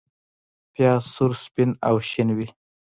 [0.73, 2.47] پیاز سور، سپین او شین وي